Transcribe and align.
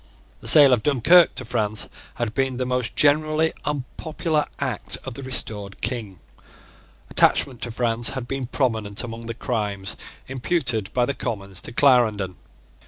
The 0.39 0.47
sale 0.47 0.73
of 0.73 0.81
Dunkirk 0.81 1.35
to 1.35 1.45
France 1.45 1.87
had 2.15 2.33
been 2.33 2.57
the 2.57 2.65
most 2.65 2.95
generally 2.95 3.53
unpopular 3.65 4.47
act 4.57 4.97
of 5.05 5.13
the 5.13 5.21
restored 5.21 5.79
King. 5.79 6.17
Attachment 7.11 7.61
to 7.61 7.69
France 7.69 8.09
had 8.09 8.27
been 8.27 8.47
prominent 8.47 9.03
among 9.03 9.27
the 9.27 9.35
crimes 9.35 9.95
imputed 10.27 10.91
by 10.93 11.05
the 11.05 11.13
Commons 11.13 11.61
to 11.61 11.71
CIarendon. 11.71 12.33